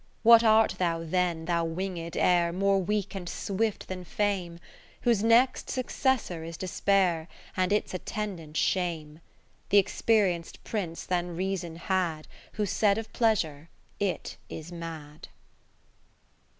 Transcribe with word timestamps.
V 0.01 0.05
What 0.23 0.43
art 0.43 0.77
thou 0.79 1.03
then, 1.03 1.45
thou 1.45 1.63
winged 1.63 2.17
air, 2.17 2.51
More 2.51 2.81
weak 2.81 3.13
and 3.13 3.29
swift 3.29 3.87
than 3.87 4.03
Fame? 4.03 4.57
Whose 5.01 5.21
next 5.23 5.69
successor 5.69 6.43
is 6.43 6.57
Despair, 6.57 7.27
And 7.55 7.71
its 7.71 7.93
attendant 7.93 8.57
Shame. 8.57 9.19
Th' 9.69 9.73
experienc'd 9.73 10.57
Prince 10.63 11.05
then 11.05 11.35
reason 11.35 11.75
had, 11.75 12.27
Who 12.53 12.65
said 12.65 12.97
of 12.97 13.13
pleasure, 13.13 13.69
It 13.99 14.37
is 14.49 14.71
mad. 14.71 15.27